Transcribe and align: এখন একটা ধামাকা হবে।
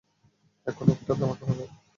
এখন 0.67 0.85
একটা 0.91 1.13
ধামাকা 1.13 1.45
হবে। 1.49 1.65